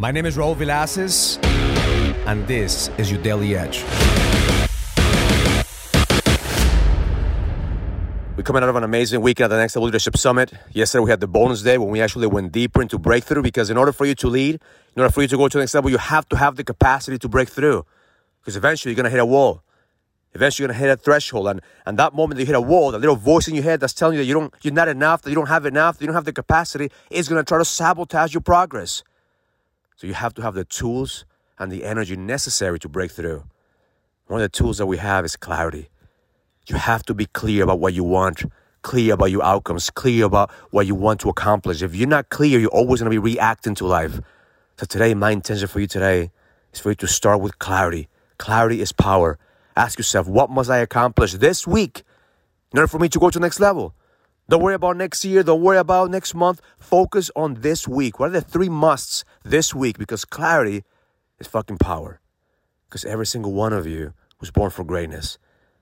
My 0.00 0.12
name 0.12 0.26
is 0.26 0.36
Raul 0.36 0.54
Villacis, 0.54 1.44
and 2.24 2.46
this 2.46 2.88
is 2.98 3.10
your 3.10 3.20
Daily 3.20 3.56
Edge. 3.56 3.82
We're 8.36 8.44
coming 8.44 8.62
out 8.62 8.68
of 8.68 8.76
an 8.76 8.84
amazing 8.84 9.22
weekend 9.22 9.46
at 9.46 9.56
the 9.56 9.60
Next 9.60 9.74
Level 9.74 9.86
Leadership 9.86 10.16
Summit. 10.16 10.52
Yesterday, 10.70 11.02
we 11.02 11.10
had 11.10 11.18
the 11.18 11.26
bonus 11.26 11.62
day 11.62 11.78
when 11.78 11.88
we 11.88 12.00
actually 12.00 12.28
went 12.28 12.52
deeper 12.52 12.80
into 12.80 12.96
breakthrough 12.96 13.42
because 13.42 13.70
in 13.70 13.76
order 13.76 13.90
for 13.90 14.06
you 14.06 14.14
to 14.14 14.28
lead, 14.28 14.60
in 14.94 15.02
order 15.02 15.10
for 15.10 15.22
you 15.22 15.26
to 15.26 15.36
go 15.36 15.48
to 15.48 15.58
the 15.58 15.62
next 15.62 15.74
level, 15.74 15.90
you 15.90 15.98
have 15.98 16.28
to 16.28 16.36
have 16.36 16.54
the 16.54 16.62
capacity 16.62 17.18
to 17.18 17.28
break 17.28 17.48
through. 17.48 17.84
Because 18.40 18.54
eventually, 18.54 18.92
you're 18.92 19.02
going 19.02 19.10
to 19.10 19.10
hit 19.10 19.18
a 19.18 19.26
wall. 19.26 19.64
Eventually, 20.32 20.62
you're 20.62 20.68
going 20.68 20.80
to 20.80 20.86
hit 20.86 20.92
a 20.92 20.96
threshold. 20.96 21.48
And, 21.48 21.60
and 21.86 21.98
that 21.98 22.14
moment 22.14 22.36
that 22.36 22.42
you 22.42 22.46
hit 22.46 22.54
a 22.54 22.60
wall, 22.60 22.92
that 22.92 23.00
little 23.00 23.16
voice 23.16 23.48
in 23.48 23.56
your 23.56 23.64
head 23.64 23.80
that's 23.80 23.94
telling 23.94 24.14
you 24.14 24.20
that 24.20 24.26
you 24.26 24.34
don't, 24.34 24.54
you're 24.62 24.72
not 24.72 24.86
enough, 24.86 25.22
that 25.22 25.30
you 25.30 25.34
don't 25.34 25.48
have 25.48 25.66
enough, 25.66 25.98
that 25.98 26.04
you 26.04 26.06
don't 26.06 26.14
have 26.14 26.24
the 26.24 26.32
capacity, 26.32 26.92
is 27.10 27.28
going 27.28 27.44
to 27.44 27.48
try 27.48 27.58
to 27.58 27.64
sabotage 27.64 28.32
your 28.32 28.42
progress. 28.42 29.02
So 29.98 30.06
you 30.06 30.14
have 30.14 30.32
to 30.34 30.42
have 30.42 30.54
the 30.54 30.64
tools 30.64 31.24
and 31.58 31.72
the 31.72 31.84
energy 31.84 32.16
necessary 32.16 32.78
to 32.78 32.88
break 32.88 33.10
through. 33.10 33.42
One 34.28 34.40
of 34.40 34.44
the 34.44 34.56
tools 34.56 34.78
that 34.78 34.86
we 34.86 34.96
have 34.96 35.24
is 35.24 35.34
clarity. 35.34 35.88
You 36.68 36.76
have 36.76 37.02
to 37.06 37.14
be 37.14 37.26
clear 37.26 37.64
about 37.64 37.80
what 37.80 37.94
you 37.94 38.04
want, 38.04 38.44
clear 38.82 39.14
about 39.14 39.32
your 39.32 39.42
outcomes, 39.42 39.90
clear 39.90 40.26
about 40.26 40.52
what 40.70 40.86
you 40.86 40.94
want 40.94 41.18
to 41.22 41.28
accomplish. 41.28 41.82
If 41.82 41.96
you're 41.96 42.06
not 42.06 42.28
clear, 42.28 42.60
you're 42.60 42.70
always 42.70 43.00
going 43.00 43.10
to 43.10 43.20
be 43.20 43.32
reacting 43.32 43.74
to 43.74 43.86
life. 43.86 44.20
So 44.76 44.86
today, 44.86 45.14
my 45.14 45.32
intention 45.32 45.66
for 45.66 45.80
you 45.80 45.88
today 45.88 46.30
is 46.72 46.78
for 46.78 46.90
you 46.90 46.94
to 46.94 47.08
start 47.08 47.40
with 47.40 47.58
clarity. 47.58 48.08
Clarity 48.38 48.80
is 48.80 48.92
power. 48.92 49.36
Ask 49.76 49.98
yourself, 49.98 50.28
what 50.28 50.48
must 50.48 50.70
I 50.70 50.78
accomplish 50.78 51.32
this 51.32 51.66
week 51.66 52.04
in 52.70 52.78
order 52.78 52.86
for 52.86 53.00
me 53.00 53.08
to 53.08 53.18
go 53.18 53.30
to 53.30 53.38
the 53.40 53.44
next 53.44 53.58
level? 53.58 53.94
Don't 54.50 54.62
worry 54.62 54.74
about 54.74 54.96
next 54.96 55.26
year. 55.26 55.42
Don't 55.42 55.60
worry 55.60 55.76
about 55.76 56.10
next 56.10 56.34
month. 56.34 56.62
Focus 56.78 57.30
on 57.36 57.60
this 57.60 57.86
week. 57.86 58.18
What 58.18 58.30
are 58.30 58.32
the 58.32 58.40
three 58.40 58.70
musts 58.70 59.22
this 59.44 59.74
week? 59.74 59.98
Because 59.98 60.24
clarity 60.24 60.84
is 61.38 61.46
fucking 61.46 61.76
power. 61.76 62.20
Because 62.88 63.04
every 63.04 63.26
single 63.26 63.52
one 63.52 63.74
of 63.74 63.86
you 63.86 64.14
was 64.40 64.50
born 64.50 64.70
for 64.70 64.84
greatness. 64.84 65.36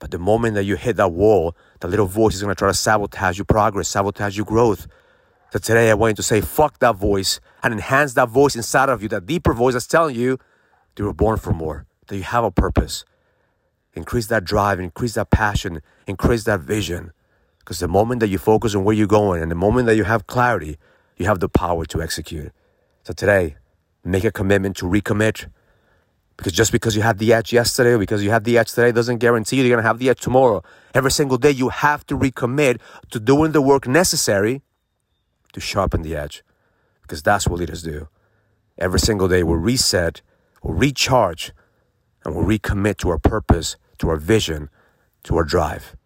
But 0.00 0.10
the 0.10 0.18
moment 0.18 0.54
that 0.56 0.64
you 0.64 0.74
hit 0.74 0.96
that 0.96 1.12
wall, 1.12 1.54
that 1.78 1.88
little 1.88 2.06
voice 2.06 2.34
is 2.34 2.42
going 2.42 2.52
to 2.52 2.58
try 2.58 2.66
to 2.66 2.74
sabotage 2.74 3.38
your 3.38 3.44
progress, 3.44 3.86
sabotage 3.86 4.36
your 4.36 4.46
growth. 4.46 4.88
So 5.52 5.60
today 5.60 5.88
I 5.88 5.94
want 5.94 6.10
you 6.10 6.16
to 6.16 6.22
say, 6.24 6.40
fuck 6.40 6.80
that 6.80 6.96
voice 6.96 7.38
and 7.62 7.72
enhance 7.72 8.14
that 8.14 8.28
voice 8.28 8.56
inside 8.56 8.88
of 8.88 9.04
you, 9.04 9.08
that 9.10 9.24
deeper 9.26 9.54
voice 9.54 9.74
that's 9.74 9.86
telling 9.86 10.16
you 10.16 10.36
that 10.36 11.02
you 11.02 11.04
were 11.04 11.14
born 11.14 11.38
for 11.38 11.52
more, 11.52 11.86
that 12.08 12.16
you 12.16 12.24
have 12.24 12.42
a 12.42 12.50
purpose. 12.50 13.04
Increase 13.94 14.26
that 14.26 14.42
drive, 14.42 14.80
increase 14.80 15.14
that 15.14 15.30
passion, 15.30 15.80
increase 16.08 16.42
that 16.44 16.58
vision. 16.58 17.12
Because 17.68 17.80
the 17.80 17.86
moment 17.88 18.20
that 18.20 18.28
you 18.28 18.38
focus 18.38 18.74
on 18.74 18.82
where 18.82 18.94
you're 18.94 19.06
going 19.06 19.42
and 19.42 19.50
the 19.50 19.54
moment 19.54 19.84
that 19.88 19.94
you 19.94 20.04
have 20.04 20.26
clarity, 20.26 20.78
you 21.18 21.26
have 21.26 21.38
the 21.38 21.50
power 21.50 21.84
to 21.84 22.00
execute. 22.00 22.50
So 23.04 23.12
today, 23.12 23.56
make 24.02 24.24
a 24.24 24.32
commitment 24.32 24.74
to 24.78 24.86
recommit. 24.86 25.50
Because 26.38 26.54
just 26.54 26.72
because 26.72 26.96
you 26.96 27.02
had 27.02 27.18
the 27.18 27.34
edge 27.34 27.52
yesterday 27.52 27.90
or 27.90 27.98
because 27.98 28.24
you 28.24 28.30
had 28.30 28.44
the 28.44 28.56
edge 28.56 28.72
today 28.72 28.90
doesn't 28.90 29.18
guarantee 29.18 29.56
you're 29.56 29.68
going 29.68 29.82
to 29.82 29.86
have 29.86 29.98
the 29.98 30.08
edge 30.08 30.18
tomorrow. 30.18 30.62
Every 30.94 31.10
single 31.10 31.36
day, 31.36 31.50
you 31.50 31.68
have 31.68 32.06
to 32.06 32.16
recommit 32.16 32.80
to 33.10 33.20
doing 33.20 33.52
the 33.52 33.60
work 33.60 33.86
necessary 33.86 34.62
to 35.52 35.60
sharpen 35.60 36.00
the 36.00 36.16
edge. 36.16 36.42
Because 37.02 37.22
that's 37.22 37.46
what 37.46 37.58
leaders 37.58 37.82
do. 37.82 38.08
Every 38.78 38.98
single 38.98 39.28
day, 39.28 39.42
we'll 39.42 39.56
reset, 39.58 40.22
we'll 40.62 40.72
recharge, 40.72 41.52
and 42.24 42.34
we'll 42.34 42.46
recommit 42.46 42.96
to 43.00 43.10
our 43.10 43.18
purpose, 43.18 43.76
to 43.98 44.08
our 44.08 44.16
vision, 44.16 44.70
to 45.24 45.36
our 45.36 45.44
drive. 45.44 45.97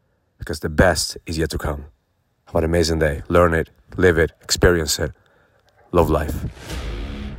Because 0.42 0.58
the 0.58 0.68
best 0.68 1.16
is 1.24 1.38
yet 1.38 1.50
to 1.50 1.58
come. 1.58 1.84
Have 2.46 2.56
an 2.56 2.64
amazing 2.64 2.98
day. 2.98 3.22
Learn 3.28 3.54
it, 3.54 3.70
live 3.96 4.18
it, 4.18 4.32
experience 4.42 4.98
it. 4.98 5.12
Love 5.92 6.10
life. 6.10 6.34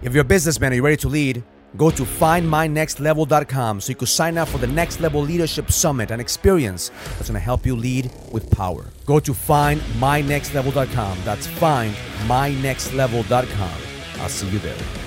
If 0.02 0.14
you're 0.14 0.22
a 0.22 0.32
businessman 0.36 0.72
and 0.72 0.78
you're 0.78 0.86
ready 0.86 0.96
to 0.98 1.10
lead, 1.10 1.44
go 1.76 1.92
to 1.92 2.04
findmynextlevel.com 2.04 3.82
so 3.82 3.90
you 3.90 3.96
can 3.96 4.08
sign 4.08 4.38
up 4.38 4.48
for 4.48 4.58
the 4.58 4.68
Next 4.68 5.02
Level 5.02 5.22
Leadership 5.22 5.70
Summit, 5.70 6.12
an 6.12 6.22
experience 6.22 6.92
that's 7.18 7.28
going 7.28 7.34
to 7.34 7.42
help 7.42 7.66
you 7.66 7.76
lead 7.76 8.10
with 8.32 8.50
power. 8.52 8.86
Go 9.06 9.20
to 9.20 9.34
findmynextlevel.com. 9.34 11.18
That's 11.26 11.48
findmynextlevel.com. 11.48 14.22
I'll 14.22 14.30
see 14.30 14.50
you 14.50 14.60
there. 14.60 15.03